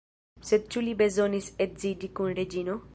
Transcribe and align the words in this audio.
Sed 0.51 0.65
ĉu 0.75 0.83
li 0.87 0.95
bezonis 1.03 1.53
edziĝi 1.67 2.13
kun 2.21 2.37
Reĝino? 2.43 2.85